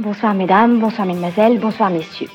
Bonsoir 0.00 0.32
mesdames, 0.32 0.78
bonsoir 0.78 1.06
mesdemoiselles, 1.06 1.58
bonsoir 1.58 1.90
messieurs. 1.90 2.30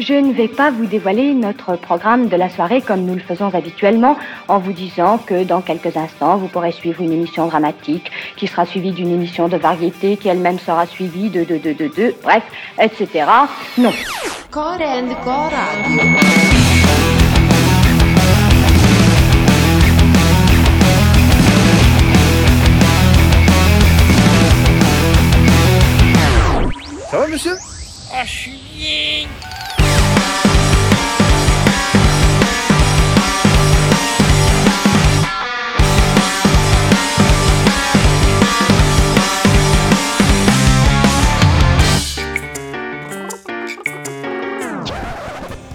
Je 0.00 0.14
ne 0.14 0.32
vais 0.32 0.48
pas 0.48 0.72
vous 0.72 0.86
dévoiler 0.86 1.32
notre 1.32 1.76
programme 1.76 2.26
de 2.26 2.34
la 2.34 2.48
soirée 2.48 2.82
comme 2.82 3.02
nous 3.02 3.14
le 3.14 3.20
faisons 3.20 3.54
habituellement 3.54 4.16
en 4.48 4.58
vous 4.58 4.72
disant 4.72 5.18
que 5.18 5.44
dans 5.44 5.60
quelques 5.60 5.96
instants, 5.96 6.36
vous 6.38 6.48
pourrez 6.48 6.72
suivre 6.72 7.02
une 7.02 7.12
émission 7.12 7.46
dramatique 7.46 8.10
qui 8.36 8.48
sera 8.48 8.66
suivie 8.66 8.90
d'une 8.90 9.12
émission 9.12 9.46
de 9.46 9.56
variété 9.56 10.16
qui 10.16 10.26
elle-même 10.26 10.58
sera 10.58 10.86
suivie 10.86 11.30
de 11.30 11.44
de 11.44 11.58
de 11.58 11.72
de 11.72 11.86
de, 11.86 12.14
bref, 12.24 12.42
etc. 12.80 13.26
Non. 13.78 13.92
Ah, 27.36 28.24
je 28.24 28.30
suis 28.30 28.60
bien. 28.76 29.28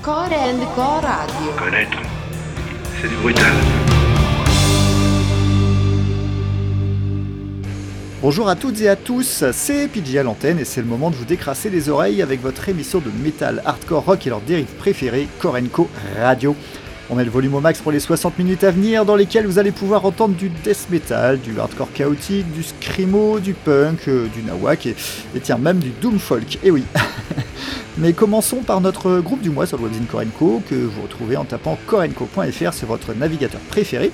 Core 0.01 0.31
and 0.31 0.65
Core 0.75 1.01
Radio. 1.03 1.51
Connaître, 1.57 1.97
c'est 3.01 3.09
du 3.09 3.15
brutal. 3.15 3.88
Bonjour 8.21 8.49
à 8.49 8.57
toutes 8.57 8.81
et 8.81 8.89
à 8.89 8.97
tous, 8.97 9.45
c'est 9.53 9.87
PJ 9.87 10.17
à 10.17 10.23
l'antenne 10.23 10.59
et 10.59 10.65
c'est 10.65 10.81
le 10.81 10.87
moment 10.87 11.09
de 11.09 11.15
vous 11.15 11.23
décrasser 11.23 11.69
les 11.69 11.87
oreilles 11.87 12.21
avec 12.21 12.41
votre 12.41 12.67
émission 12.67 12.99
de 12.99 13.09
métal, 13.23 13.61
hardcore, 13.65 14.03
rock 14.03 14.27
et 14.27 14.29
leur 14.29 14.41
dérive 14.41 14.67
préférée, 14.77 15.29
Korenko 15.39 15.89
Radio. 16.19 16.53
On 17.09 17.15
met 17.15 17.23
le 17.23 17.31
volume 17.31 17.55
au 17.55 17.61
max 17.61 17.79
pour 17.79 17.93
les 17.93 18.01
60 18.01 18.37
minutes 18.37 18.65
à 18.65 18.71
venir 18.71 19.05
dans 19.05 19.15
lesquelles 19.15 19.45
vous 19.45 19.57
allez 19.57 19.71
pouvoir 19.71 20.03
entendre 20.03 20.35
du 20.35 20.49
death 20.49 20.87
metal, 20.89 21.39
du 21.39 21.57
hardcore 21.57 21.93
chaotique, 21.93 22.51
du 22.51 22.61
screamo, 22.61 23.39
du 23.39 23.53
punk, 23.53 24.09
euh, 24.09 24.27
du 24.27 24.43
nawak 24.43 24.85
et, 24.85 24.95
et 25.33 25.39
tiens 25.39 25.57
même 25.57 25.79
du 25.79 25.91
doom 26.01 26.19
folk. 26.19 26.59
Et 26.61 26.71
oui. 26.71 26.83
Mais 27.97 28.11
commençons 28.11 28.63
par 28.63 28.81
notre 28.81 29.21
groupe 29.21 29.41
du 29.41 29.49
mois 29.49 29.65
sur 29.65 29.77
le 29.77 29.83
webzine 29.83 30.07
Korenko 30.07 30.61
que 30.69 30.75
vous 30.75 31.03
retrouvez 31.03 31.37
en 31.37 31.45
tapant 31.45 31.77
korenko.fr 31.87 32.73
sur 32.73 32.87
votre 32.87 33.13
navigateur 33.13 33.61
préféré. 33.61 34.11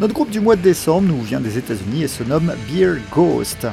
Notre 0.00 0.14
groupe 0.14 0.30
du 0.30 0.38
mois 0.38 0.54
de 0.54 0.62
décembre 0.62 1.08
nous 1.08 1.20
vient 1.22 1.40
des 1.40 1.58
États-Unis 1.58 2.04
et 2.04 2.08
se 2.08 2.22
nomme 2.22 2.52
Beer 2.70 2.98
Ghost. 3.12 3.66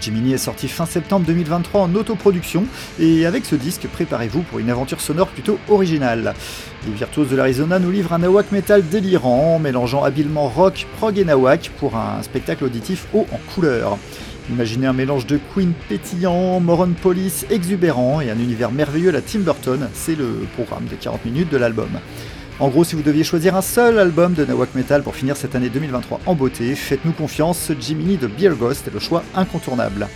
Jiminy 0.00 0.32
est 0.32 0.38
sorti 0.38 0.66
fin 0.66 0.86
septembre 0.86 1.26
2023 1.26 1.82
en 1.82 1.94
autoproduction 1.94 2.64
et 2.98 3.26
avec 3.26 3.44
ce 3.44 3.54
disque, 3.54 3.86
préparez-vous 3.92 4.40
pour 4.40 4.60
une 4.60 4.70
aventure 4.70 5.02
sonore 5.02 5.26
plutôt 5.26 5.58
originale. 5.68 6.32
Les 6.86 6.94
virtuoses 6.94 7.28
de 7.28 7.36
l'Arizona 7.36 7.78
nous 7.78 7.90
livrent 7.90 8.14
un 8.14 8.20
nawak 8.20 8.50
metal 8.50 8.82
délirant, 8.88 9.58
mélangeant 9.58 10.04
habilement 10.04 10.48
rock, 10.48 10.86
prog 10.96 11.18
et 11.18 11.24
nawak 11.26 11.70
pour 11.78 11.96
un 11.96 12.22
spectacle 12.22 12.64
auditif 12.64 13.06
haut 13.12 13.26
en 13.30 13.40
couleur. 13.54 13.98
Imaginez 14.48 14.86
un 14.86 14.94
mélange 14.94 15.26
de 15.26 15.38
Queen 15.52 15.74
pétillant, 15.90 16.60
Moron 16.60 16.94
Police 17.00 17.44
exubérant 17.50 18.22
et 18.22 18.30
un 18.30 18.38
univers 18.38 18.72
merveilleux 18.72 19.10
à 19.10 19.12
la 19.12 19.20
Tim 19.20 19.40
Burton, 19.40 19.86
c'est 19.92 20.16
le 20.16 20.46
programme 20.54 20.86
de 20.86 20.94
40 20.94 21.26
minutes 21.26 21.52
de 21.52 21.58
l'album. 21.58 21.90
En 22.60 22.68
gros, 22.68 22.84
si 22.84 22.94
vous 22.94 23.02
deviez 23.02 23.24
choisir 23.24 23.56
un 23.56 23.62
seul 23.62 23.98
album 23.98 24.34
de 24.34 24.44
Nawak 24.44 24.74
Metal 24.74 25.02
pour 25.02 25.14
finir 25.14 25.36
cette 25.36 25.54
année 25.54 25.70
2023 25.70 26.20
en 26.26 26.34
beauté, 26.34 26.74
faites-nous 26.74 27.12
confiance, 27.12 27.72
Jiminy 27.80 28.18
de 28.18 28.26
Beer 28.26 28.50
Ghost 28.58 28.86
est 28.86 28.92
le 28.92 28.98
choix 29.00 29.22
incontournable. 29.34 30.08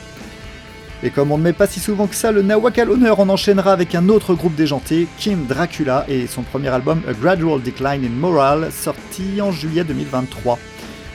Et 1.02 1.10
comme 1.10 1.32
on 1.32 1.38
ne 1.38 1.42
met 1.42 1.52
pas 1.54 1.66
si 1.66 1.80
souvent 1.80 2.06
que 2.06 2.14
ça 2.14 2.32
le 2.32 2.42
Nawak 2.42 2.78
à 2.78 2.84
l'honneur, 2.84 3.18
on 3.18 3.28
enchaînera 3.30 3.72
avec 3.72 3.94
un 3.94 4.08
autre 4.10 4.34
groupe 4.34 4.54
déjanté, 4.54 5.06
Kim 5.18 5.46
Dracula, 5.46 6.04
et 6.08 6.26
son 6.26 6.42
premier 6.42 6.68
album 6.68 7.00
A 7.08 7.14
Gradual 7.14 7.62
Decline 7.62 8.04
in 8.04 8.10
Moral, 8.10 8.68
sorti 8.70 9.40
en 9.40 9.50
juillet 9.50 9.84
2023. 9.84 10.58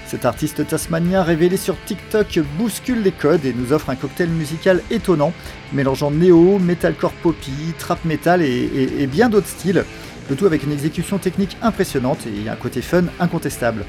Cet 0.08 0.26
artiste 0.26 0.66
tasmanien 0.68 1.22
révélé 1.22 1.58
sur 1.58 1.76
TikTok 1.86 2.40
bouscule 2.58 3.03
les 3.03 3.12
codes 3.12 3.46
et 3.46 3.53
nous 3.53 3.72
offre 3.74 3.92
un 3.92 3.96
cocktail 3.96 4.30
musical 4.30 4.82
étonnant, 4.90 5.32
mélangeant 5.74 6.09
néo, 6.09 6.58
metalcore 6.58 7.12
poppy, 7.22 7.52
trap 7.78 8.03
metal 8.06 8.42
et, 8.42 8.48
et- 8.48 9.03
et 9.03 9.08
bien 9.08 9.30
d'autres 9.30 9.48
styles. 9.48 9.86
Le 10.29 10.35
tout 10.35 10.45
avec 10.45 10.63
une 10.63 10.72
exécution 10.72 11.17
technique 11.17 11.57
impressionnante 11.62 12.19
et 12.28 12.50
un 12.50 12.56
côté 12.56 12.81
fun 12.81 13.06
incontestable. 13.19 13.84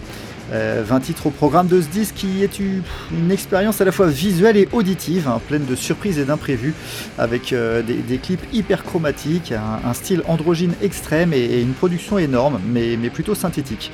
Euh, 0.52 0.82
20 0.84 1.00
titres 1.00 1.26
au 1.26 1.30
programme 1.30 1.68
de 1.68 1.80
ce 1.80 1.86
disque 1.86 2.14
qui 2.14 2.42
est 2.42 2.58
une 2.58 3.30
expérience 3.30 3.80
à 3.80 3.84
la 3.84 3.92
fois 3.92 4.08
visuelle 4.08 4.56
et 4.56 4.66
auditive, 4.72 5.28
hein, 5.28 5.40
pleine 5.46 5.66
de 5.66 5.76
surprises 5.76 6.18
et 6.18 6.24
d'imprévus, 6.24 6.74
avec 7.18 7.52
euh, 7.52 7.82
des, 7.82 8.18
clips 8.18 8.42
hyper 8.52 8.84
chromatiques, 8.84 9.52
un, 9.52 9.92
style 9.92 10.22
androgyne 10.26 10.72
extrême 10.82 11.32
et, 11.34 11.60
une 11.60 11.74
production 11.74 12.18
énorme, 12.18 12.58
mais, 12.72 12.96
mais 13.00 13.10
plutôt 13.10 13.34
synthétique. 13.34 13.92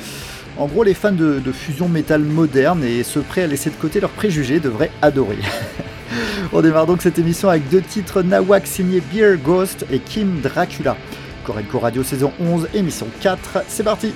En 0.57 0.67
gros, 0.67 0.85
les 0.85 0.95
fans 0.95 1.13
de, 1.13 1.41
de 1.45 1.53
fusion 1.53 1.89
métal 1.89 2.23
moderne 2.23 2.85
et 2.85 3.03
ceux 3.03 3.21
prêts 3.23 3.43
à 3.43 3.47
laisser 3.49 3.71
de 3.71 3.75
côté 3.75 4.01
leurs 4.01 4.11
préjugés 4.11 4.61
devraient 4.61 4.93
adorer. 5.03 5.39
On 6.53 6.63
démarre 6.63 6.87
donc 6.87 7.03
cette 7.03 7.19
émission 7.19 7.49
avec 7.49 7.69
deux 7.69 7.83
titres 7.83 8.23
Nawak 8.23 8.67
signés 8.67 9.03
Beer 9.13 9.37
Ghost 9.37 9.85
et 9.91 9.99
Kim 9.99 10.41
Dracula. 10.41 10.97
Corenco 11.47 11.79
Radio 11.79 12.03
saison 12.03 12.33
11, 12.41 12.71
émission 12.75 13.07
4, 13.21 13.63
c'est 13.69 13.85
parti 13.85 14.13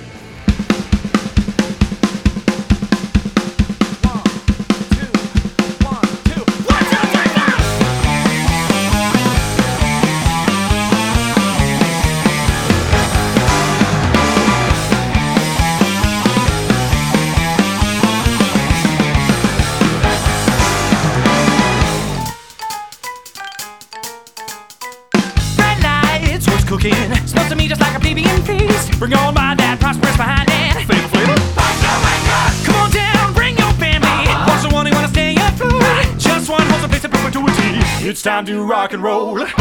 It's 38.21 38.27
time 38.27 38.45
to 38.45 38.63
rock 38.63 38.93
and 38.93 39.01
roll. 39.01 39.33
Elvis 39.33 39.47
looks 39.47 39.57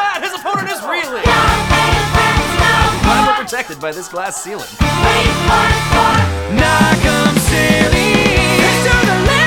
mad, 0.00 0.22
his 0.22 0.32
opponent 0.32 0.70
is 0.72 0.80
reeling. 0.80 1.26
We're 3.04 3.36
protected 3.44 3.78
by 3.78 3.92
this 3.92 4.08
glass 4.08 4.42
ceiling. 4.42 4.64
Knock 6.56 7.04
'em 7.04 7.36
silly. 7.36 8.14
Fist 8.56 8.80
to 8.88 8.96
the 9.08 9.16
left, 9.28 9.41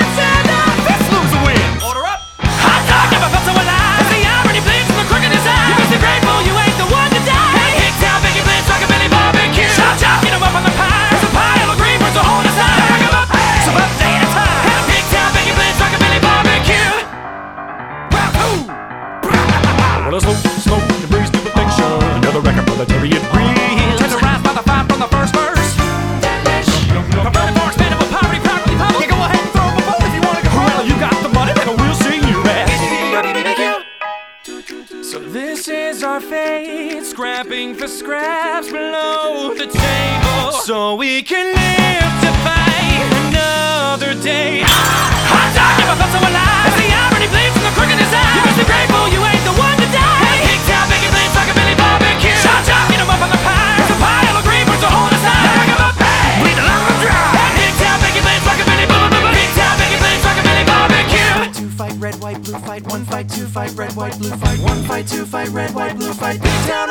white, 64.16 64.30
blue 64.30 64.38
fight. 64.38 64.60
One 64.60 64.84
fight, 64.84 65.08
two 65.08 65.26
fight, 65.26 65.50
red, 65.50 65.74
white, 65.74 65.96
blue 65.96 66.14
fight. 66.14 66.42
Big 66.42 66.52
town 66.68 66.90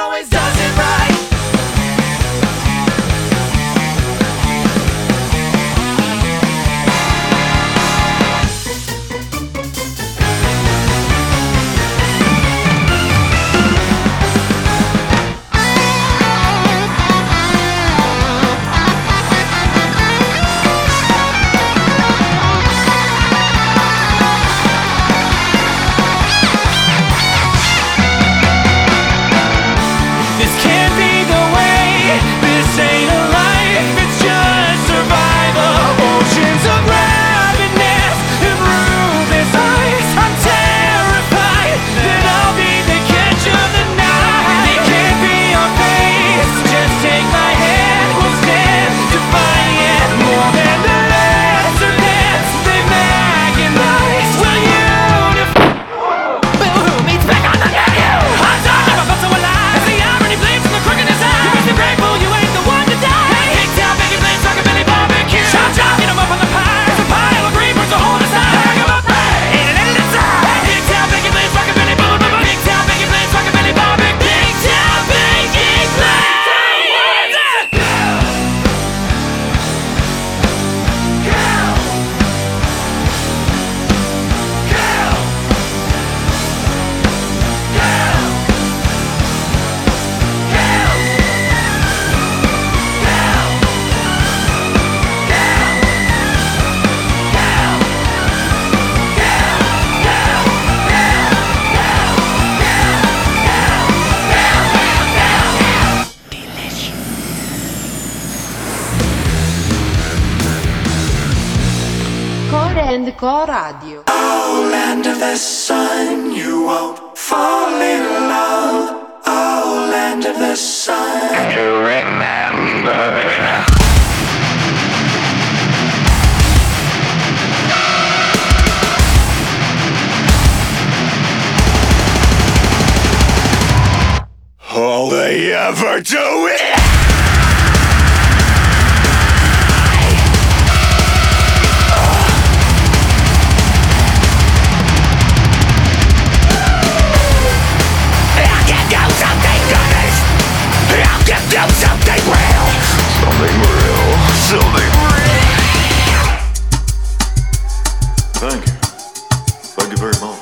very 160.04 160.20
much. 160.20 160.33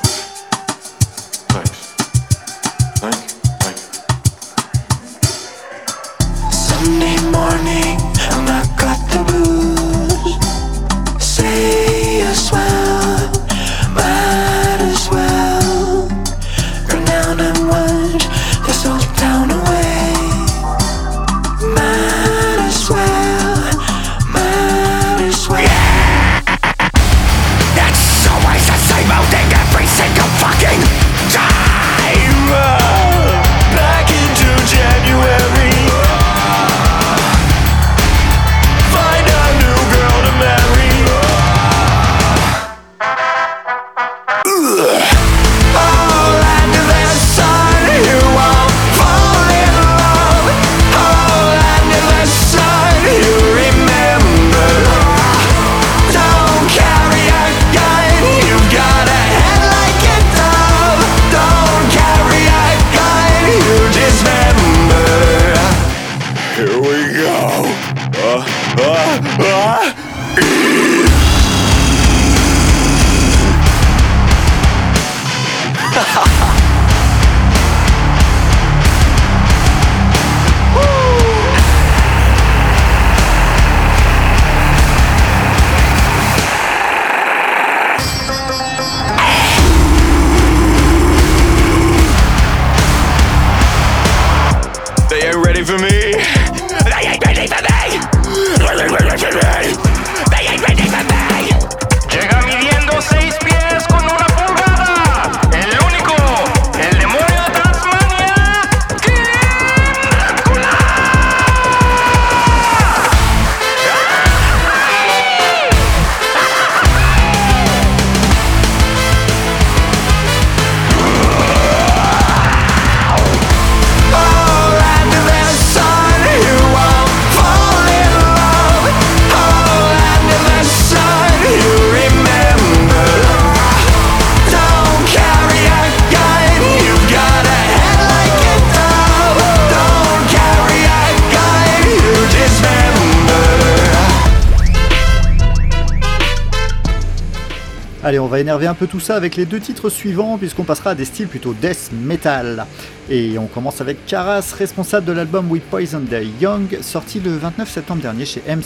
Allez, 148.13 148.19
on 148.19 148.27
va 148.27 148.39
énerver 148.39 148.67
un 148.67 148.75
peu 148.75 148.85
tout 148.85 148.99
ça 148.99 149.15
avec 149.15 149.35
les 149.35 149.47
deux 149.47 149.59
titres 149.59 149.89
suivants, 149.89 150.37
puisqu'on 150.37 150.65
passera 150.65 150.91
à 150.91 150.93
des 150.93 151.03
styles 151.03 151.27
plutôt 151.27 151.55
death 151.59 151.89
metal. 151.91 152.67
Et 153.09 153.39
on 153.39 153.47
commence 153.47 153.81
avec 153.81 154.05
Karas, 154.05 154.53
responsable 154.55 155.07
de 155.07 155.13
l'album 155.13 155.49
We 155.49 155.63
Poison 155.67 156.01
Day 156.01 156.27
Young, 156.39 156.77
sorti 156.81 157.19
le 157.19 157.35
29 157.35 157.67
septembre 157.67 158.03
dernier 158.03 158.25
chez 158.25 158.43
M 158.45 158.61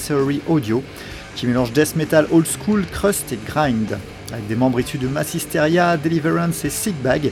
Audio, 0.50 0.84
qui 1.38 1.48
mélange 1.48 1.72
death 1.72 1.96
metal 1.96 2.27
old 2.30 2.46
school, 2.46 2.84
crust 2.92 3.32
et 3.32 3.39
grind. 3.48 3.98
Avec 4.34 4.48
des 4.48 4.56
membres 4.58 4.82
issus 4.82 4.98
de 4.98 5.08
Massisteria, 5.08 5.96
Deliverance 5.96 6.66
et 6.66 6.70
Sickbag, 6.70 7.32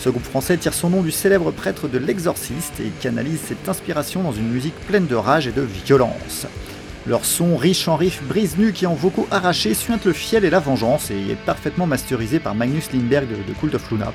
ce 0.00 0.10
groupe 0.10 0.24
français 0.24 0.58
tire 0.58 0.74
son 0.74 0.90
nom 0.90 1.00
du 1.00 1.12
célèbre 1.12 1.50
prêtre 1.50 1.88
de 1.88 1.96
l'Exorciste 1.96 2.78
et 2.80 2.90
canalise 3.00 3.40
cette 3.48 3.66
inspiration 3.66 4.22
dans 4.22 4.32
une 4.32 4.50
musique 4.50 4.78
pleine 4.86 5.06
de 5.06 5.14
rage 5.14 5.46
et 5.46 5.52
de 5.52 5.62
violence. 5.86 6.46
Leur 7.06 7.26
son 7.26 7.56
riche 7.58 7.86
en 7.86 7.96
riffs 7.96 8.22
brise 8.22 8.56
nuque 8.56 8.82
et 8.82 8.86
en 8.86 8.94
vocaux 8.94 9.26
arrachés 9.30 9.74
suinte 9.74 10.06
le 10.06 10.14
fiel 10.14 10.46
et 10.46 10.50
la 10.50 10.58
vengeance 10.58 11.10
et 11.10 11.32
est 11.32 11.38
parfaitement 11.44 11.86
masterisé 11.86 12.40
par 12.40 12.54
Magnus 12.54 12.92
Lindberg 12.94 13.28
de, 13.28 13.52
Cult 13.60 13.74
of 13.74 13.90
Luna. 13.90 14.10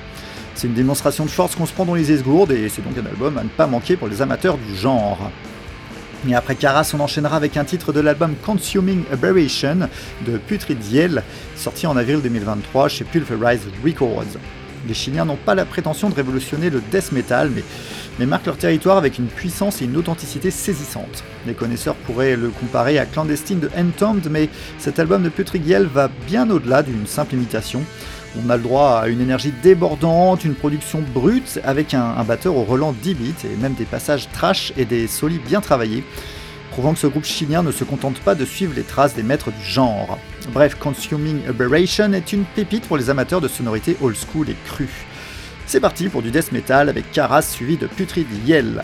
C'est 0.56 0.66
une 0.66 0.74
démonstration 0.74 1.24
de 1.24 1.30
force 1.30 1.54
qu'on 1.54 1.66
se 1.66 1.72
prend 1.72 1.84
dans 1.84 1.94
les 1.94 2.10
esgourdes 2.10 2.50
et 2.50 2.68
c'est 2.68 2.82
donc 2.82 2.98
un 2.98 3.06
album 3.06 3.38
à 3.38 3.44
ne 3.44 3.48
pas 3.48 3.68
manquer 3.68 3.96
pour 3.96 4.08
les 4.08 4.22
amateurs 4.22 4.58
du 4.58 4.74
genre. 4.74 5.30
Et 6.28 6.34
après 6.34 6.56
Karas, 6.56 6.90
on 6.92 7.00
enchaînera 7.00 7.36
avec 7.36 7.56
un 7.56 7.64
titre 7.64 7.92
de 7.92 8.00
l'album 8.00 8.34
Consuming 8.44 9.04
Aberration 9.12 9.88
de 10.26 10.36
Putridiel, 10.38 11.22
sorti 11.54 11.86
en 11.86 11.96
avril 11.96 12.20
2023 12.22 12.88
chez 12.88 13.04
Pulverize 13.04 13.68
Records. 13.84 14.36
Les 14.88 14.94
Chiliens 14.94 15.24
n'ont 15.24 15.36
pas 15.36 15.54
la 15.54 15.64
prétention 15.64 16.08
de 16.08 16.14
révolutionner 16.14 16.70
le 16.70 16.82
death 16.90 17.12
metal, 17.12 17.50
mais, 18.18 18.26
marquent 18.26 18.46
leur 18.46 18.58
territoire 18.58 18.98
avec 18.98 19.18
une 19.18 19.26
puissance 19.26 19.80
et 19.80 19.86
une 19.86 19.96
authenticité 19.96 20.50
saisissantes. 20.50 21.24
Les 21.46 21.54
connaisseurs 21.54 21.94
pourraient 21.94 22.36
le 22.36 22.50
comparer 22.50 22.98
à 22.98 23.06
Clandestine 23.06 23.60
de 23.60 23.70
Entombed, 23.76 24.28
mais 24.30 24.48
cet 24.78 24.98
album 24.98 25.22
de 25.22 25.30
Putridiel 25.30 25.86
va 25.86 26.10
bien 26.26 26.50
au-delà 26.50 26.82
d'une 26.82 27.06
simple 27.06 27.34
imitation. 27.34 27.82
On 28.44 28.50
a 28.50 28.56
le 28.56 28.62
droit 28.62 29.00
à 29.02 29.08
une 29.08 29.20
énergie 29.20 29.52
débordante, 29.62 30.44
une 30.44 30.54
production 30.54 31.02
brute 31.14 31.60
avec 31.64 31.94
un, 31.94 32.04
un 32.04 32.24
batteur 32.24 32.56
au 32.56 32.64
relent 32.64 32.94
10 33.02 33.14
bits 33.14 33.34
et 33.44 33.56
même 33.60 33.74
des 33.74 33.84
passages 33.84 34.28
trash 34.32 34.72
et 34.76 34.84
des 34.84 35.08
solis 35.08 35.40
bien 35.40 35.60
travaillés, 35.60 36.04
prouvant 36.70 36.92
que 36.92 37.00
ce 37.00 37.06
groupe 37.06 37.24
chilien 37.24 37.62
ne 37.62 37.72
se 37.72 37.84
contente 37.84 38.20
pas 38.20 38.34
de 38.34 38.44
suivre 38.44 38.74
les 38.76 38.84
traces 38.84 39.14
des 39.14 39.22
maîtres 39.22 39.50
du 39.50 39.64
genre. 39.64 40.18
Bref, 40.52 40.74
Consuming 40.74 41.46
Aberration 41.48 42.12
est 42.12 42.32
une 42.32 42.44
pépite 42.44 42.88
pour 42.88 42.96
les 42.96 43.08
amateurs 43.08 43.40
de 43.40 43.46
sonorités 43.46 43.96
old 44.00 44.16
school 44.16 44.50
et 44.50 44.56
crues. 44.66 45.06
C'est 45.66 45.78
parti 45.78 46.08
pour 46.08 46.22
du 46.22 46.32
death 46.32 46.50
metal 46.50 46.88
avec 46.88 47.12
Karas 47.12 47.42
suivi 47.42 47.76
de 47.76 47.86
Putrid 47.86 48.26
Yell. 48.44 48.82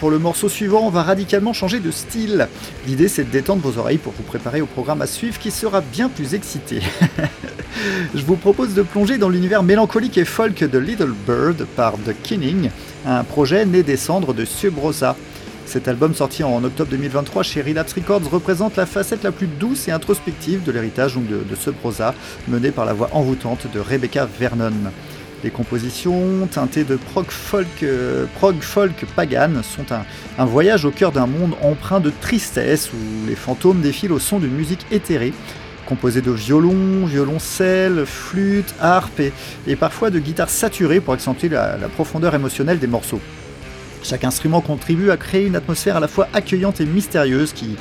Pour 0.00 0.10
le 0.10 0.18
morceau 0.18 0.48
suivant, 0.48 0.86
on 0.86 0.88
va 0.88 1.02
radicalement 1.02 1.52
changer 1.52 1.80
de 1.80 1.90
style. 1.90 2.48
L'idée 2.86 3.08
c'est 3.08 3.24
de 3.24 3.30
détendre 3.30 3.60
vos 3.60 3.78
oreilles 3.78 3.98
pour 3.98 4.14
vous 4.14 4.22
préparer 4.22 4.62
au 4.62 4.66
programme 4.66 5.02
à 5.02 5.06
suivre 5.06 5.38
qui 5.38 5.50
sera 5.50 5.82
bien 5.82 6.08
plus 6.08 6.32
excité. 6.32 6.80
Je 8.14 8.22
vous 8.22 8.36
propose 8.36 8.72
de 8.72 8.80
plonger 8.80 9.18
dans 9.18 9.28
l'univers 9.28 9.62
mélancolique 9.62 10.16
et 10.16 10.24
folk 10.24 10.64
de 10.64 10.78
Little 10.78 11.12
Bird 11.26 11.66
par 11.76 11.92
The 11.92 12.14
Kinning, 12.22 12.70
un 13.04 13.22
projet 13.22 13.66
né 13.66 13.82
des 13.82 13.98
cendres 13.98 14.32
de 14.32 14.46
Subrosa. 14.46 15.14
Cet 15.66 15.88
album 15.88 16.14
sorti 16.14 16.42
en 16.42 16.64
octobre 16.64 16.90
2023 16.90 17.42
chez 17.42 17.60
Relapse 17.60 17.92
Records 17.92 18.30
représente 18.30 18.76
la 18.76 18.86
facette 18.86 19.24
la 19.24 19.32
plus 19.32 19.46
douce 19.46 19.88
et 19.88 19.90
introspective 19.90 20.62
de 20.62 20.72
l'héritage 20.72 21.16
de, 21.16 21.44
de 21.44 21.54
Subrosa, 21.54 22.14
mené 22.48 22.70
par 22.70 22.86
la 22.86 22.94
voix 22.94 23.10
envoûtante 23.12 23.66
de 23.70 23.78
Rebecca 23.78 24.26
Vernon. 24.40 24.72
Les 25.46 25.52
compositions 25.52 26.48
teintées 26.50 26.82
de 26.82 26.96
prog 26.96 27.26
folk, 27.30 27.68
euh, 27.84 28.26
prog 28.34 28.60
folk 28.60 29.04
sont 29.62 29.86
un, 29.92 30.44
voyage 30.44 30.84
au 30.84 30.90
cœur 30.90 31.12
d'un 31.12 31.28
monde 31.28 31.52
empreint 31.62 32.00
de 32.00 32.10
tristesse 32.20 32.90
où 32.92 33.28
les 33.28 33.36
fantômes 33.36 33.80
défilent 33.80 34.10
au 34.10 34.18
son 34.18 34.40
d'une 34.40 34.50
musique 34.50 34.84
éthérée, 34.90 35.32
composée 35.86 36.20
de 36.20 36.32
violons, 36.32 37.06
violoncelles, 37.06 38.06
flûtes, 38.06 38.74
harpes 38.80 39.22
et, 39.68 39.76
parfois 39.76 40.10
de 40.10 40.18
guitares 40.18 40.50
saturées 40.50 40.98
pour 40.98 41.14
accentuer 41.14 41.48
la, 41.48 41.76
profondeur 41.94 42.34
émotionnelle 42.34 42.80
des 42.80 42.88
morceaux. 42.88 43.20
Chaque 44.02 44.24
instrument 44.24 44.60
contribue 44.60 45.12
à 45.12 45.16
créer 45.16 45.46
une 45.46 45.54
atmosphère 45.54 45.98
à 45.98 46.00
la 46.00 46.08
fois 46.08 46.26
accueillante 46.32 46.80
et 46.80 46.86
mystérieuse 46.86 47.52
qui, 47.52 47.76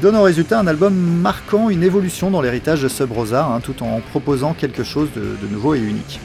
donne 0.00 0.16
en 0.16 0.24
résultat 0.24 0.58
un 0.58 0.66
album 0.66 0.92
marquant 0.92 1.70
une 1.70 1.84
évolution 1.84 2.32
dans 2.32 2.42
l'héritage 2.42 2.82
de 2.82 2.88
Sub 2.88 3.12
Rosa, 3.12 3.46
hein, 3.46 3.60
tout 3.60 3.80
en 3.84 4.00
proposant 4.10 4.54
quelque 4.54 4.82
chose 4.82 5.10
de 5.14 5.46
nouveau 5.46 5.76
et 5.76 5.78
unique. 5.78 6.18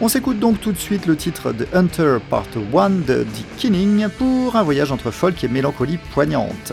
On 0.00 0.06
s'écoute 0.06 0.38
donc 0.38 0.60
tout 0.60 0.70
de 0.70 0.78
suite 0.78 1.06
le 1.06 1.16
titre 1.16 1.52
de 1.52 1.66
Hunter 1.72 2.18
Part 2.30 2.46
1 2.54 2.90
de 2.90 3.24
Dick 3.24 3.56
Kinning 3.56 4.08
pour 4.08 4.54
un 4.54 4.62
voyage 4.62 4.92
entre 4.92 5.10
folk 5.10 5.42
et 5.42 5.48
mélancolie 5.48 5.98
poignante. 6.12 6.72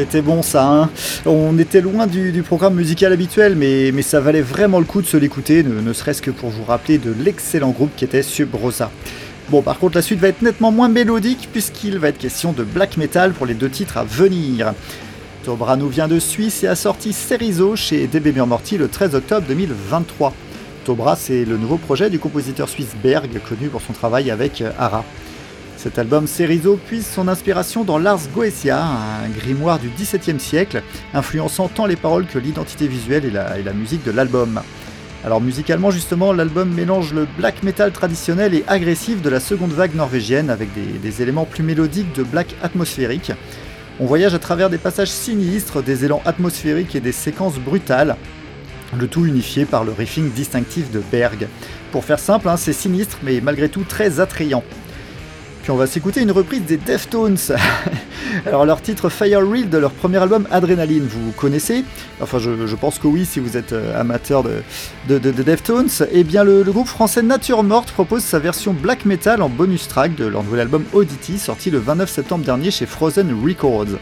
C'était 0.00 0.22
bon 0.22 0.40
ça, 0.40 0.66
hein 0.66 0.88
On 1.26 1.58
était 1.58 1.82
loin 1.82 2.06
du, 2.06 2.42
programme 2.42 2.74
musical 2.74 3.12
habituel, 3.12 3.54
mais, 3.54 4.00
ça 4.00 4.18
valait 4.18 4.40
vraiment 4.40 4.78
le 4.78 4.86
coup 4.86 5.02
de 5.02 5.06
se 5.06 5.18
l'écouter, 5.18 5.62
ne, 5.62 5.92
serait-ce 5.92 6.22
que 6.22 6.30
pour 6.30 6.48
vous 6.48 6.64
rappeler 6.64 6.96
de 6.96 7.12
l'excellent 7.22 7.68
groupe 7.68 7.90
qui 7.96 8.06
était 8.06 8.22
Subrosa. 8.22 8.90
Bon, 9.50 9.60
par 9.60 9.78
contre, 9.78 9.96
la 9.96 10.02
suite 10.02 10.18
va 10.18 10.28
être 10.28 10.40
nettement 10.40 10.72
moins 10.72 10.88
mélodique, 10.88 11.50
puisqu'il 11.52 11.98
va 11.98 12.08
être 12.08 12.16
question 12.16 12.52
de 12.52 12.64
black 12.64 12.96
metal 12.96 13.32
pour 13.32 13.44
les 13.44 13.52
deux 13.52 13.68
titres 13.68 13.98
à 13.98 14.04
venir. 14.04 14.72
Tobra 15.44 15.76
nous 15.76 15.88
vient 15.88 16.08
de 16.08 16.18
Suisse 16.18 16.64
et 16.64 16.66
a 16.66 16.76
sorti 16.76 17.12
Cerizo 17.12 17.76
chez 17.76 18.06
DB 18.06 18.32
Morty 18.32 18.78
le 18.78 18.88
13 18.88 19.14
octobre 19.16 19.46
2023. 19.48 20.32
Tobra, 20.86 21.14
c'est 21.14 21.44
le 21.44 21.58
nouveau 21.58 21.76
projet 21.76 22.08
du 22.08 22.18
compositeur 22.18 22.70
suisse 22.70 22.96
Berg, 23.02 23.28
connu 23.46 23.68
pour 23.68 23.82
son 23.82 23.92
travail 23.92 24.30
avec 24.30 24.62
euh, 24.62 24.70
Ara. 24.78 25.04
Cet 25.82 25.98
album 25.98 26.26
Cerizo 26.26 26.76
puise 26.76 27.06
son 27.06 27.26
inspiration 27.26 27.84
dans 27.84 27.96
Lars 27.96 28.28
Goetia, 28.34 28.84
un 28.84 29.30
grimoire 29.30 29.78
du 29.78 29.88
XVIIe 29.88 30.38
siècle, 30.38 30.82
influençant 31.14 31.68
tant 31.68 31.86
les 31.86 31.96
paroles 31.96 32.26
que 32.26 32.38
l'identité 32.38 32.86
visuelle 32.86 33.24
et 33.24 33.30
la, 33.30 33.72
musique 33.72 34.04
de 34.04 34.10
l'album. 34.10 34.60
Alors 35.24 35.40
musicalement 35.40 35.90
justement, 35.90 36.34
l'album 36.34 36.68
mélange 36.70 37.14
le 37.14 37.26
black 37.38 37.62
metal 37.62 37.92
traditionnel 37.92 38.52
et 38.52 38.62
agressif 38.68 39.22
de 39.22 39.30
la 39.30 39.40
seconde 39.40 39.72
vague 39.72 39.94
norvégienne 39.94 40.50
avec 40.50 40.68
des, 40.74 40.98
des 40.98 41.22
éléments 41.22 41.46
plus 41.46 41.62
mélodiques 41.62 42.14
de 42.14 42.24
black 42.24 42.54
atmosphérique. 42.62 43.32
On 44.00 44.04
voyage 44.04 44.34
à 44.34 44.38
travers 44.38 44.68
des 44.68 44.76
passages 44.76 45.10
sinistres, 45.10 45.82
des 45.82 46.04
élans 46.04 46.20
atmosphériques 46.26 46.94
et 46.94 47.00
des 47.00 47.12
séquences 47.12 47.58
brutales, 47.58 48.16
le 48.98 49.08
tout 49.08 49.24
unifié 49.24 49.64
par 49.64 49.84
le 49.84 49.92
riffing 49.92 50.30
distinctif 50.30 50.90
de 50.90 51.00
Berg. 51.10 51.48
Pour 51.90 52.04
faire 52.04 52.18
simple, 52.18 52.50
hein, 52.50 52.58
c'est 52.58 52.74
sinistre 52.74 53.16
mais 53.22 53.40
malgré 53.40 53.70
tout 53.70 53.84
très 53.88 54.20
attrayant. 54.20 54.62
Puis 55.62 55.70
on 55.70 55.76
va 55.76 55.86
s'écouter 55.86 56.22
une 56.22 56.30
reprise 56.30 56.62
des 56.62 56.78
Deftones. 56.78 57.36
Alors 58.46 58.64
leur 58.64 58.80
titre 58.80 59.08
Fire 59.10 59.46
Real 59.46 59.68
de 59.68 59.76
leur 59.76 59.90
premier 59.90 60.16
album 60.18 60.46
Adrenaline, 60.50 61.06
vous 61.06 61.32
connaissez 61.32 61.84
Enfin 62.20 62.38
je, 62.38 62.74
pense 62.76 62.98
que 62.98 63.06
oui 63.06 63.26
si 63.26 63.40
vous 63.40 63.56
êtes 63.56 63.72
euh, 63.72 63.98
amateur 64.00 64.42
de, 64.42 64.62
de, 65.08 65.18
de- 65.18 65.30
de 65.32 65.42
Deftones. 65.42 65.88
Eh 66.12 66.24
bien 66.24 66.44
le, 66.44 66.62
le 66.62 66.72
groupe 66.72 66.86
français 66.88 67.22
Nature 67.22 67.62
Morte 67.62 67.90
propose 67.92 68.22
sa 68.22 68.38
version 68.38 68.72
black 68.72 69.04
metal 69.04 69.42
en 69.42 69.48
bonus 69.50 69.86
track 69.88 70.14
de 70.14 70.24
leur 70.26 70.42
nouvel 70.44 70.60
album 70.60 70.84
Oddity 70.94 71.38
sorti 71.38 71.70
le 71.70 71.78
29 71.78 72.08
septembre 72.10 72.44
dernier 72.44 72.70
chez 72.70 72.86
Frozen 72.86 73.36
Records. 73.44 73.98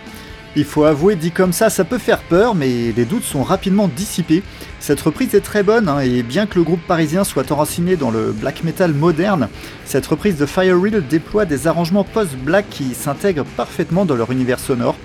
Il 0.56 0.64
faut 0.64 0.84
avouer, 0.84 1.14
dit 1.14 1.30
comme 1.30 1.52
ça, 1.52 1.70
ça 1.70 1.84
peut 1.84 1.98
faire 1.98 2.20
peur, 2.20 2.54
mais 2.54 2.92
les 2.96 3.04
doutes 3.04 3.24
sont 3.24 3.42
rapidement 3.42 3.88
dissipés. 3.88 4.42
Cette 4.80 5.00
reprise 5.00 5.34
est 5.34 5.40
très 5.40 5.62
bonne, 5.62 5.88
hein, 5.88 6.00
et 6.00 6.22
bien 6.22 6.46
que 6.46 6.56
le 6.56 6.64
groupe 6.64 6.80
parisien 6.87 7.24
soit 7.24 7.52
enraciné 7.52 7.96
dans 7.96 8.11
le 8.11 8.32
black 8.32 8.64
metal 8.64 8.92
moderne, 8.92 9.48
cette 9.84 10.06
reprise 10.06 10.37
de 10.37 10.46
Fire 10.46 10.80
Real 10.80 11.06
déploie 11.06 11.44
des 11.44 11.66
arrangements 11.66 12.04
post-black 12.04 12.68
qui 12.70 12.94
s'intègrent 12.94 13.44
parfaitement 13.44 14.04
dans 14.04 14.14
leur 14.14 14.30
univers 14.32 14.58
sonore. 14.58 14.96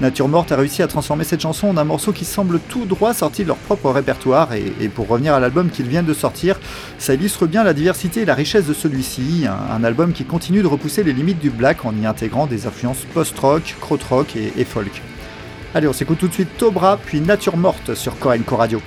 Nature 0.00 0.28
Morte 0.28 0.50
a 0.50 0.56
réussi 0.56 0.82
à 0.82 0.86
transformer 0.86 1.24
cette 1.24 1.42
chanson 1.42 1.68
en 1.68 1.76
un 1.76 1.84
morceau 1.84 2.12
qui 2.12 2.24
semble 2.24 2.58
tout 2.58 2.86
droit 2.86 3.12
sorti 3.12 3.42
de 3.42 3.48
leur 3.48 3.58
propre 3.58 3.90
répertoire, 3.90 4.54
et, 4.54 4.88
pour 4.88 5.08
revenir 5.08 5.34
à 5.34 5.40
l'album 5.40 5.68
qu'ils 5.68 5.88
viennent 5.88 6.06
de 6.06 6.14
sortir, 6.14 6.58
ça 6.98 7.12
illustre 7.12 7.46
bien 7.46 7.64
la 7.64 7.74
diversité 7.74 8.22
et 8.22 8.24
la 8.24 8.34
richesse 8.34 8.66
de 8.66 8.72
celui-ci, 8.72 9.46
un, 9.46 9.84
album 9.84 10.12
qui 10.12 10.24
continue 10.24 10.62
de 10.62 10.66
repousser 10.66 11.02
les 11.02 11.12
limites 11.12 11.38
du 11.38 11.50
black 11.50 11.84
en 11.84 11.94
y 11.94 12.06
intégrant 12.06 12.46
des 12.46 12.66
influences 12.66 13.04
post-rock, 13.12 13.76
krautrock 13.80 14.36
et, 14.36 14.52
et 14.56 14.64
folk. 14.64 15.02
Allez, 15.74 15.86
on 15.86 15.92
s'écoute 15.92 16.18
tout 16.18 16.28
de 16.28 16.34
suite 16.34 16.56
Tobra, 16.56 16.96
puis 16.96 17.20
Nature 17.20 17.58
Morte 17.58 17.94
sur 17.94 18.18
Korenko 18.18 18.56
Radio. 18.56 18.80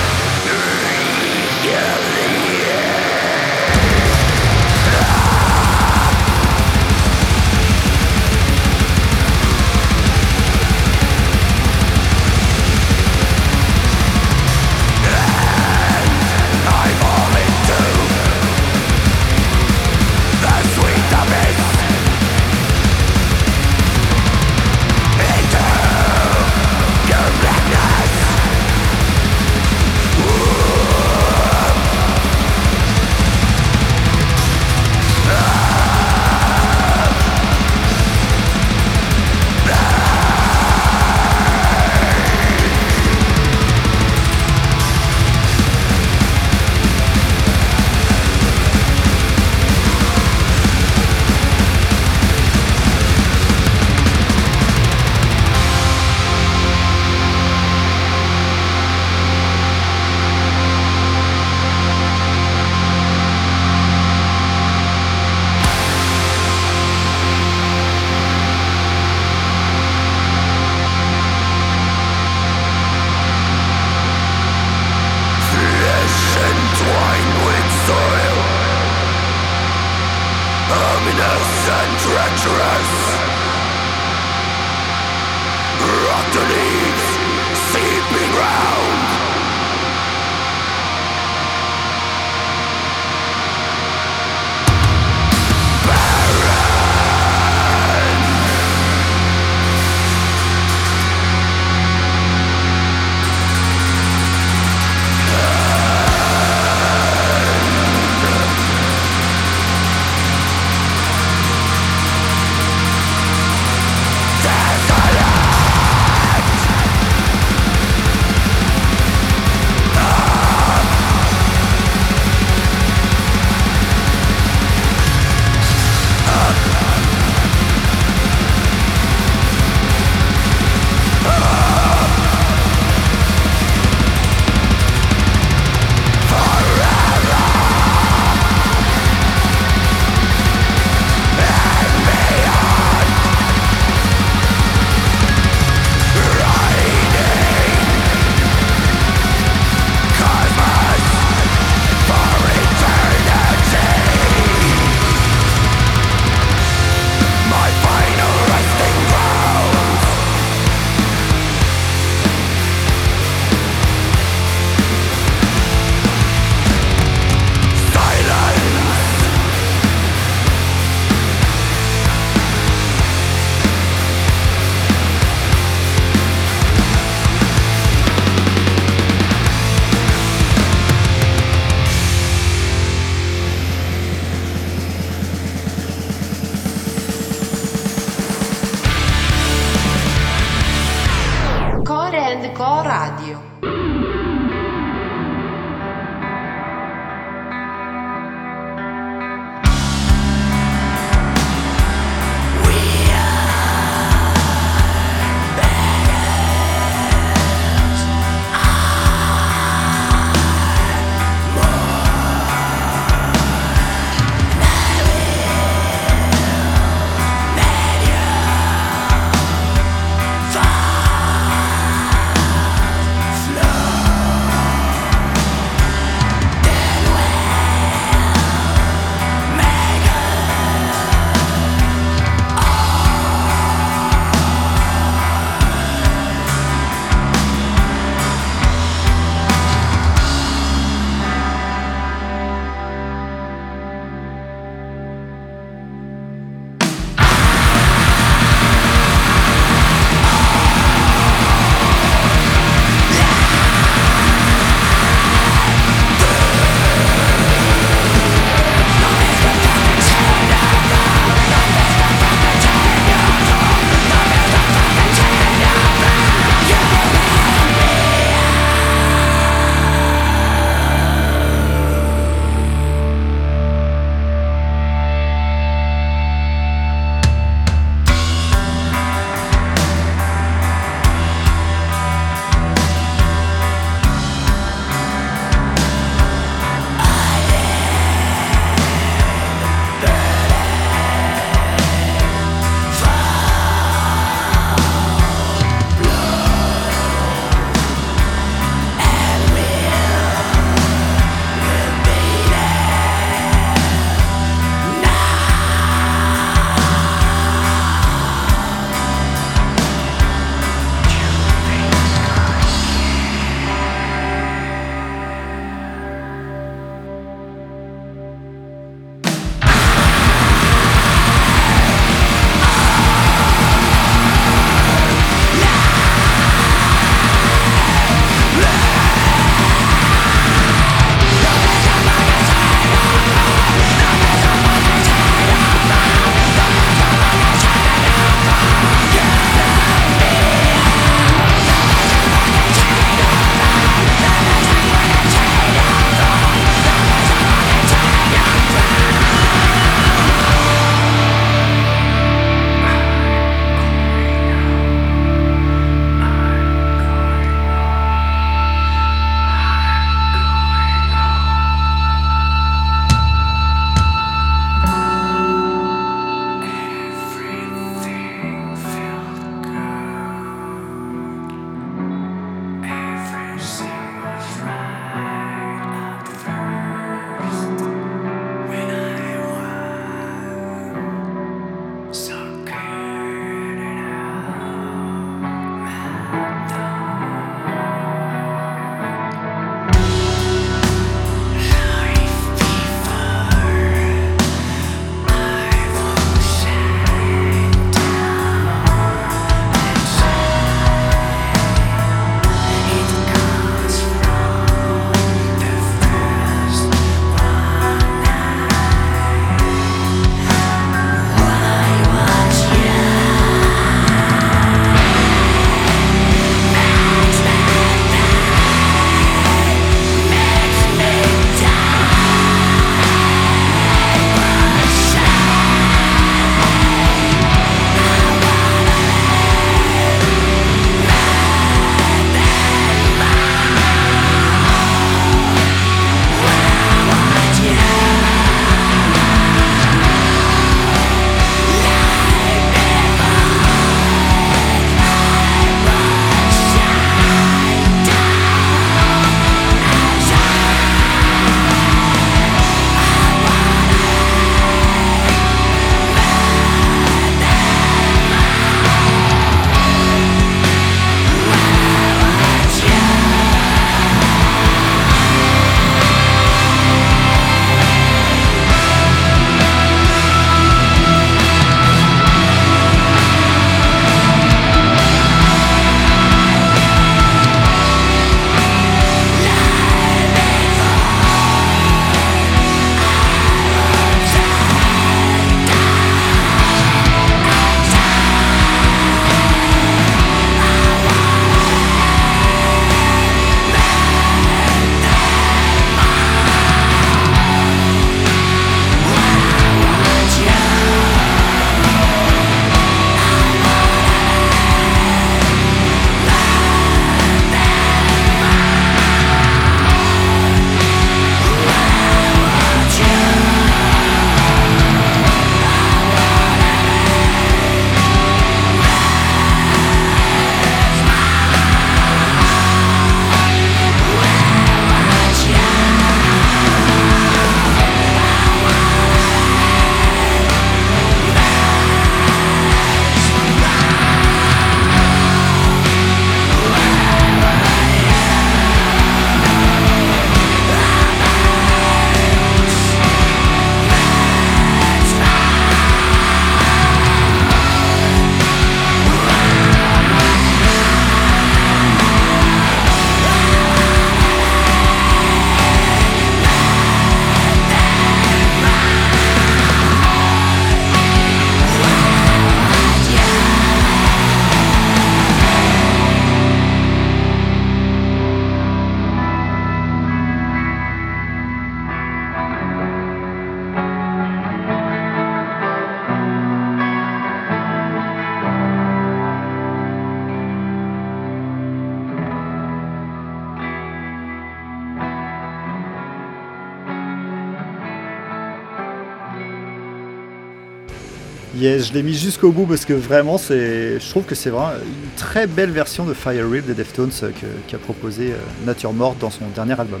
Je 591.86 591.92
l'ai 591.92 592.02
mis 592.02 592.14
jusqu'au 592.14 592.50
bout 592.50 592.66
parce 592.66 592.84
que 592.84 592.92
vraiment, 592.92 593.38
je 593.38 594.10
trouve 594.10 594.24
que 594.24 594.34
c'est 594.34 594.50
vraiment 594.50 594.72
une 594.72 595.10
très 595.16 595.46
belle 595.46 595.70
version 595.70 596.04
de 596.04 596.14
Fire 596.14 596.48
Real 596.50 596.64
des 596.64 596.74
Deftones 596.74 597.12
euh, 597.22 597.30
qu'a 597.68 597.78
proposé 597.78 598.32
euh, 598.32 598.36
Nature 598.64 598.92
Morte 598.92 599.18
dans 599.18 599.30
son 599.30 599.46
dernier 599.54 599.78
album. 599.78 600.00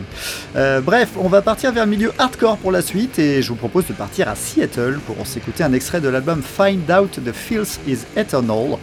Euh, 0.56 0.80
bref, 0.80 1.10
on 1.16 1.28
va 1.28 1.42
partir 1.42 1.72
vers 1.72 1.84
le 1.84 1.90
milieu 1.90 2.12
hardcore 2.18 2.56
pour 2.56 2.72
la 2.72 2.82
suite 2.82 3.18
et 3.18 3.40
je 3.40 3.48
vous 3.48 3.54
propose 3.56 3.86
de 3.86 3.92
partir 3.92 4.28
à 4.28 4.34
Seattle 4.34 4.98
pour 5.06 5.26
s'écouter 5.26 5.62
un 5.62 5.72
extrait 5.72 6.00
de 6.00 6.08
l'album 6.08 6.42
Find 6.42 6.90
Out 6.90 7.20
The 7.24 7.32
Filth 7.32 7.78
Is 7.86 7.98
Eternal, 8.16 8.78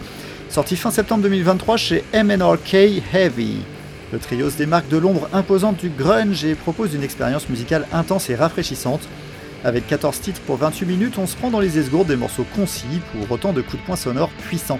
sorti 0.48 0.76
fin 0.76 0.90
septembre 0.90 1.24
2023 1.24 1.76
chez 1.76 2.04
MNRK 2.14 3.02
Heavy. 3.12 3.58
Le 4.12 4.18
trio 4.18 4.48
se 4.48 4.56
démarque 4.56 4.88
de 4.88 4.96
l'ombre 4.96 5.28
imposante 5.32 5.76
du 5.78 5.90
grunge 5.90 6.44
et 6.44 6.54
propose 6.54 6.94
une 6.94 7.02
expérience 7.02 7.48
musicale 7.48 7.86
intense 7.92 8.30
et 8.30 8.34
rafraîchissante. 8.34 9.02
Avec 9.64 9.86
14 9.86 10.20
titres 10.20 10.42
pour 10.42 10.58
28 10.58 10.84
minutes, 10.84 11.14
on 11.16 11.26
se 11.26 11.36
prend 11.36 11.50
dans 11.50 11.58
les 11.58 11.78
esgourdes 11.78 12.08
des 12.08 12.16
morceaux 12.16 12.44
concis 12.54 13.00
pour 13.12 13.32
autant 13.32 13.54
de 13.54 13.62
coups 13.62 13.80
de 13.80 13.86
poing 13.86 13.96
sonores 13.96 14.28
puissants. 14.28 14.78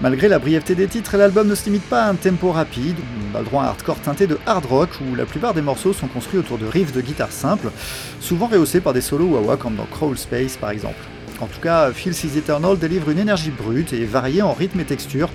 Malgré 0.00 0.28
la 0.28 0.38
brièveté 0.38 0.74
des 0.74 0.86
titres, 0.86 1.18
l'album 1.18 1.46
ne 1.46 1.54
se 1.54 1.66
limite 1.66 1.82
pas 1.82 2.04
à 2.04 2.08
un 2.08 2.14
tempo 2.14 2.50
rapide, 2.50 2.96
on 3.30 3.36
a 3.36 3.40
le 3.40 3.44
droit 3.44 3.64
hardcore 3.64 4.00
teinté 4.00 4.26
de 4.26 4.38
hard 4.46 4.64
rock 4.64 4.88
où 5.02 5.14
la 5.14 5.26
plupart 5.26 5.52
des 5.52 5.60
morceaux 5.60 5.92
sont 5.92 6.06
construits 6.06 6.38
autour 6.38 6.56
de 6.56 6.64
riffs 6.64 6.92
de 6.92 7.02
guitare 7.02 7.32
simples, 7.32 7.70
souvent 8.18 8.46
rehaussés 8.46 8.80
par 8.80 8.94
des 8.94 9.02
solos 9.02 9.26
wah 9.26 9.58
comme 9.58 9.76
dans 9.76 9.84
Crawl 9.84 10.16
Space 10.16 10.56
par 10.56 10.70
exemple. 10.70 11.00
En 11.40 11.46
tout 11.46 11.60
cas, 11.60 11.92
Feels 11.92 12.24
Is 12.24 12.38
Eternal 12.38 12.78
délivre 12.78 13.10
une 13.10 13.18
énergie 13.18 13.50
brute 13.50 13.92
et 13.92 14.06
variée 14.06 14.40
en 14.40 14.54
rythme 14.54 14.80
et 14.80 14.84
texture, 14.84 15.28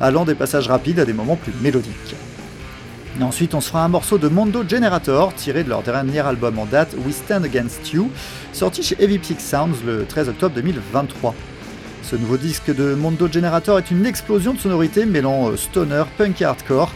allant 0.00 0.24
des 0.24 0.34
passages 0.34 0.66
rapides 0.66 0.98
à 0.98 1.04
des 1.04 1.12
moments 1.12 1.36
plus 1.36 1.52
mélodiques. 1.62 2.16
Et 3.18 3.22
ensuite, 3.22 3.54
on 3.54 3.62
se 3.62 3.68
fera 3.68 3.82
un 3.82 3.88
morceau 3.88 4.18
de 4.18 4.28
Mondo 4.28 4.62
Generator, 4.68 5.32
tiré 5.34 5.64
de 5.64 5.70
leur 5.70 5.82
dernier 5.82 6.20
album 6.20 6.58
en 6.58 6.66
date, 6.66 6.94
We 7.06 7.14
Stand 7.14 7.44
Against 7.44 7.90
You, 7.92 8.10
sorti 8.52 8.82
chez 8.82 8.96
Heavy 9.02 9.18
Sounds 9.38 9.76
le 9.86 10.04
13 10.04 10.28
octobre 10.28 10.54
2023. 10.54 11.34
Ce 12.02 12.14
nouveau 12.14 12.36
disque 12.36 12.74
de 12.74 12.94
Mondo 12.94 13.26
Generator 13.26 13.78
est 13.78 13.90
une 13.90 14.04
explosion 14.04 14.52
de 14.52 14.58
sonorités 14.58 15.06
mêlant 15.06 15.48
euh, 15.48 15.56
stoner, 15.56 16.04
punk 16.18 16.42
et 16.42 16.44
hardcore, 16.44 16.92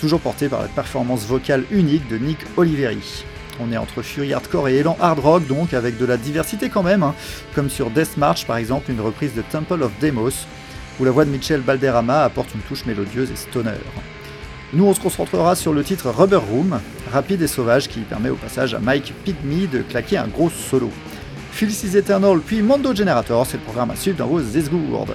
toujours 0.00 0.20
porté 0.20 0.48
par 0.48 0.62
la 0.62 0.68
performance 0.68 1.26
vocale 1.26 1.64
unique 1.70 2.08
de 2.08 2.16
Nick 2.16 2.38
Oliveri. 2.56 3.24
On 3.60 3.70
est 3.70 3.76
entre 3.76 4.00
fury 4.00 4.32
hardcore 4.32 4.68
et 4.68 4.76
élan 4.76 4.96
hard 5.00 5.18
rock 5.18 5.46
donc, 5.46 5.74
avec 5.74 5.98
de 5.98 6.06
la 6.06 6.16
diversité 6.16 6.70
quand 6.70 6.82
même, 6.82 7.02
hein, 7.02 7.14
comme 7.54 7.68
sur 7.68 7.90
Death 7.90 8.16
March 8.16 8.46
par 8.46 8.56
exemple, 8.56 8.90
une 8.90 9.02
reprise 9.02 9.34
de 9.34 9.42
Temple 9.42 9.82
of 9.82 9.92
Demos, 10.00 10.46
où 10.98 11.04
la 11.04 11.10
voix 11.10 11.26
de 11.26 11.30
Michel 11.30 11.60
Balderrama 11.60 12.22
apporte 12.24 12.54
une 12.54 12.60
touche 12.62 12.86
mélodieuse 12.86 13.30
et 13.30 13.36
stoner. 13.36 13.72
Nous, 14.74 14.84
on 14.84 14.92
se 14.92 15.00
concentrera 15.00 15.56
sur 15.56 15.72
le 15.72 15.82
titre 15.82 16.10
Rubber 16.10 16.36
Room, 16.36 16.78
rapide 17.10 17.40
et 17.40 17.46
sauvage, 17.46 17.88
qui 17.88 18.00
permet 18.00 18.28
au 18.28 18.34
passage 18.34 18.74
à 18.74 18.78
Mike 18.78 19.14
Pygmy 19.24 19.66
de 19.66 19.78
claquer 19.80 20.18
un 20.18 20.28
gros 20.28 20.50
solo. 20.50 20.90
Feels 21.52 21.96
Eternal 21.96 22.40
puis 22.40 22.60
Mondo 22.60 22.94
Generator, 22.94 23.46
c'est 23.46 23.56
le 23.56 23.62
programme 23.62 23.90
à 23.90 23.96
suivre 23.96 24.18
dans 24.18 24.26
vos 24.26 24.40
esgourdes. 24.40 25.14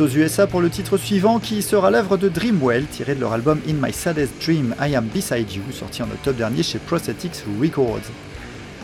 Aux 0.00 0.08
USA 0.08 0.46
pour 0.46 0.60
le 0.60 0.70
titre 0.70 0.96
suivant 0.96 1.38
qui 1.38 1.62
sera 1.62 1.90
l'œuvre 1.90 2.16
de 2.16 2.28
Dreamwell 2.28 2.86
tiré 2.86 3.14
de 3.14 3.20
leur 3.20 3.32
album 3.32 3.60
In 3.68 3.74
My 3.74 3.92
Saddest 3.92 4.32
Dream 4.44 4.74
I 4.80 4.94
Am 4.94 5.06
Beside 5.06 5.52
You 5.52 5.62
sorti 5.72 6.02
en 6.02 6.06
octobre 6.06 6.38
dernier 6.38 6.62
chez 6.62 6.78
Prosthetics 6.78 7.44
Records. 7.60 8.00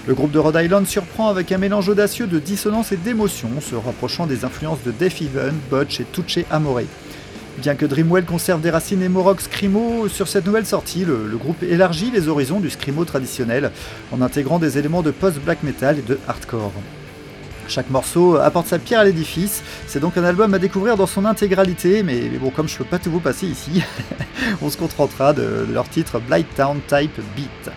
Le 0.07 0.15
groupe 0.15 0.31
de 0.31 0.39
Rhode 0.39 0.59
Island 0.63 0.87
surprend 0.87 1.29
avec 1.29 1.53
un 1.53 1.59
mélange 1.59 1.89
audacieux 1.89 2.27
de 2.27 2.39
dissonance 2.39 2.93
et 2.93 2.97
d'émotion, 2.97 3.49
se 3.61 3.75
rapprochant 3.75 4.27
des 4.27 4.45
influences 4.45 4.83
de 4.85 4.93
Def 4.93 5.21
Even, 5.21 5.55
Butch 5.71 6.01
et 6.01 6.07
Tucci 6.13 6.45
Amore. 6.51 6.83
Bien 7.59 7.75
que 7.75 7.87
Dreamwell 7.87 8.25
conserve 8.25 8.61
des 8.61 8.71
racines 8.71 9.03
emo-rock 9.03 9.41
screamo, 9.41 10.09
sur 10.09 10.29
cette 10.29 10.47
nouvelle 10.47 10.67
sortie, 10.67 11.05
le, 11.05 11.27
le 11.27 11.37
groupe 11.37 11.63
élargit 11.63 12.11
les 12.11 12.29
horizons 12.29 12.61
du 12.61 12.71
screamo 12.71 13.05
traditionnel 13.05 13.73
en 14.13 14.23
intégrant 14.23 14.59
des 14.59 14.79
éléments 14.79 15.03
de 15.03 15.11
post-black 15.11 15.63
metal 15.63 15.99
et 15.99 16.03
de 16.03 16.19
hardcore. 16.29 16.73
Chaque 17.71 17.89
morceau 17.89 18.35
apporte 18.35 18.67
sa 18.67 18.81
pierre 18.81 18.99
à 18.99 19.05
l'édifice, 19.05 19.63
c'est 19.87 20.01
donc 20.01 20.17
un 20.17 20.25
album 20.25 20.53
à 20.55 20.59
découvrir 20.59 20.97
dans 20.97 21.07
son 21.07 21.25
intégralité, 21.25 22.03
mais, 22.03 22.23
bon, 22.41 22.51
comme 22.51 22.69
je 22.69 22.77
peux 22.77 22.85
pas 22.85 22.99
tout 22.99 23.13
vous 23.13 23.21
passer 23.21 23.47
ici, 23.47 23.81
on 24.61 24.71
se 24.71 24.77
contentera 24.77 25.33
de, 25.33 25.69
leur 25.73 25.89
titre 25.89 26.19
Blight 26.19 26.49
Town 26.57 26.81
Type 26.89 27.21
Beat. 27.37 27.71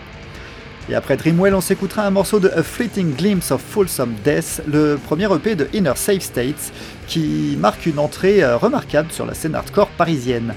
Et 0.89 0.95
après 0.95 1.15
Dreamwell, 1.15 1.53
on 1.53 1.61
s'écoutera 1.61 2.07
un 2.07 2.09
morceau 2.09 2.39
de 2.39 2.49
A 2.49 2.63
Fleeting 2.63 3.13
Glimpse 3.15 3.51
of 3.51 3.61
Fulsome 3.61 4.15
Death, 4.23 4.63
le 4.65 4.97
premier 4.97 5.31
EP 5.31 5.55
de 5.55 5.67
Inner 5.73 5.93
Safe 5.95 6.23
States, 6.23 6.73
qui 7.05 7.55
marque 7.59 7.85
une 7.85 7.99
entrée 7.99 8.43
euh, 8.43 8.57
remarquable 8.57 9.11
sur 9.11 9.27
la 9.27 9.35
scène 9.35 9.53
hardcore 9.53 9.89
parisienne. 9.89 10.55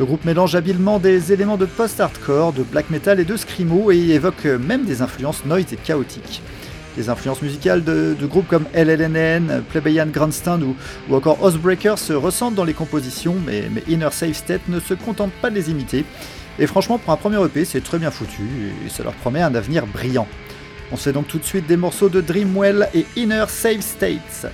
Le 0.00 0.04
groupe 0.04 0.24
mélange 0.24 0.56
habilement 0.56 0.98
des 0.98 1.32
éléments 1.32 1.58
de 1.58 1.66
post-hardcore, 1.66 2.52
de 2.52 2.64
black 2.64 2.90
metal 2.90 3.20
et 3.20 3.24
de 3.24 3.36
screamo 3.36 3.92
et 3.92 3.98
évoque 3.98 4.46
même 4.46 4.84
des 4.84 5.00
influences 5.00 5.44
noise 5.44 5.72
et 5.72 5.76
chaotiques. 5.76 6.42
Les 6.96 7.08
influences 7.08 7.42
musicales 7.42 7.82
de, 7.82 8.16
groupes 8.22 8.46
comme 8.48 8.66
LLNN, 8.74 9.62
Plebeian 9.68 10.06
Grandstand 10.06 10.62
ou, 10.62 10.76
encore 11.14 11.42
Housebreaker 11.42 11.98
se 11.98 12.12
ressentent 12.12 12.54
dans 12.54 12.64
les 12.64 12.74
compositions, 12.74 13.36
mais, 13.44 13.64
Inner 13.88 14.10
Safe 14.12 14.34
State 14.36 14.68
ne 14.68 14.80
se 14.80 14.94
contente 14.94 15.32
pas 15.42 15.50
de 15.50 15.56
les 15.56 15.70
imiter. 15.70 16.04
Et 16.58 16.66
franchement, 16.66 16.98
pour 16.98 17.12
un 17.12 17.16
premier 17.16 17.44
EP, 17.44 17.64
c'est 17.64 17.82
très 17.82 17.98
bien 17.98 18.10
foutu 18.12 18.42
et 18.86 18.88
ça 18.88 19.02
leur 19.02 19.14
promet 19.14 19.42
un 19.42 19.54
avenir 19.54 19.86
brillant. 19.86 20.28
On 20.92 20.96
sait 20.96 21.12
donc 21.12 21.26
tout 21.26 21.38
de 21.38 21.44
suite 21.44 21.66
des 21.66 21.76
morceaux 21.76 22.08
de 22.08 22.20
Dreamwell 22.20 22.88
et 22.94 23.06
Inner 23.16 23.46
Safe 23.48 23.80
States. 23.80 24.46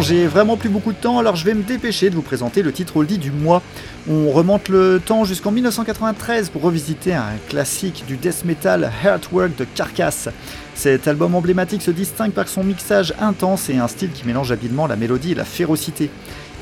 Vraiment 0.00 0.56
plus 0.56 0.68
beaucoup 0.68 0.92
de 0.92 0.98
temps, 0.98 1.18
alors 1.18 1.36
je 1.36 1.44
vais 1.44 1.54
me 1.54 1.62
dépêcher 1.62 2.10
de 2.10 2.14
vous 2.14 2.22
présenter 2.22 2.62
le 2.62 2.70
titre 2.70 2.98
oldie 2.98 3.16
du 3.16 3.30
mois. 3.30 3.62
On 4.08 4.30
remonte 4.30 4.68
le 4.68 5.00
temps 5.04 5.24
jusqu'en 5.24 5.50
1993 5.50 6.50
pour 6.50 6.62
revisiter 6.62 7.14
un 7.14 7.32
classique 7.48 8.04
du 8.06 8.16
death 8.16 8.44
metal 8.44 8.90
Heartwork 9.02 9.56
de 9.56 9.64
Carcass. 9.64 10.28
Cet 10.74 11.08
album 11.08 11.34
emblématique 11.34 11.80
se 11.80 11.90
distingue 11.90 12.32
par 12.32 12.48
son 12.48 12.62
mixage 12.62 13.14
intense 13.18 13.70
et 13.70 13.78
un 13.78 13.88
style 13.88 14.10
qui 14.12 14.26
mélange 14.26 14.52
habilement 14.52 14.86
la 14.86 14.96
mélodie 14.96 15.32
et 15.32 15.34
la 15.34 15.46
férocité. 15.46 16.10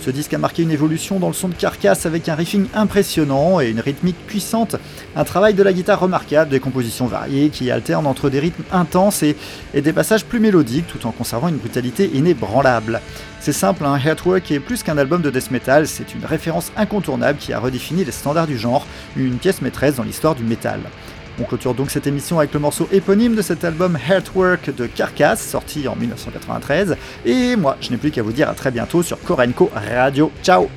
Ce 0.04 0.10
disque 0.10 0.34
a 0.34 0.38
marqué 0.38 0.62
une 0.62 0.70
évolution 0.70 1.18
dans 1.18 1.28
le 1.28 1.32
son 1.32 1.48
de 1.48 1.54
Carcass 1.54 2.04
avec 2.04 2.28
un 2.28 2.34
riffing 2.34 2.66
impressionnant 2.74 3.58
et 3.62 3.70
une 3.70 3.80
rythmique 3.80 4.18
puissante, 4.26 4.76
un 5.16 5.24
travail 5.24 5.54
de 5.54 5.62
la 5.62 5.72
guitare 5.72 5.98
remarquable, 5.98 6.50
des 6.50 6.60
compositions 6.60 7.06
variées 7.06 7.48
qui 7.48 7.70
alternent 7.70 8.06
entre 8.06 8.28
des 8.28 8.38
rythmes 8.38 8.64
intenses 8.70 9.22
et, 9.22 9.34
des 9.72 9.92
passages 9.94 10.26
plus 10.26 10.40
mélodiques 10.40 10.86
tout 10.88 11.06
en 11.06 11.10
conservant 11.10 11.48
une 11.48 11.56
brutalité 11.56 12.10
inébranlable. 12.12 13.00
C'est 13.40 13.54
simple, 13.54 13.86
un 13.86 13.96
Heartwork 13.96 14.50
est 14.50 14.60
plus 14.60 14.82
qu'un 14.82 14.98
album 14.98 15.22
de 15.22 15.30
death 15.30 15.50
metal, 15.50 15.86
c'est 15.86 16.14
une 16.14 16.26
référence 16.26 16.70
incontournable 16.76 17.38
qui 17.38 17.54
a 17.54 17.58
redéfini 17.58 18.04
les 18.04 18.12
standards 18.12 18.46
du 18.46 18.58
genre, 18.58 18.86
une 19.16 19.38
pièce 19.38 19.62
maîtresse 19.62 19.94
dans 19.94 20.02
l'histoire 20.02 20.34
du 20.34 20.44
métal. 20.44 20.80
On 21.40 21.44
clôture 21.44 21.74
donc 21.74 21.90
cette 21.90 22.06
émission 22.06 22.38
avec 22.38 22.52
le 22.52 22.60
morceau 22.60 22.88
éponyme 22.92 23.34
de 23.34 23.42
cet 23.42 23.64
album 23.64 23.98
Heartwork 24.08 24.74
de 24.74 24.86
Carcass, 24.86 25.40
sorti 25.40 25.88
en 25.88 25.96
1993. 25.96 26.96
Et 27.24 27.56
moi, 27.56 27.76
je 27.80 27.90
n'ai 27.90 27.96
plus 27.96 28.10
qu'à 28.10 28.22
vous 28.22 28.32
dire 28.32 28.48
à 28.48 28.54
très 28.54 28.70
bientôt 28.70 29.02
sur 29.02 29.20
Korenko 29.20 29.70
Radio. 29.74 30.30
Ciao 30.42 30.68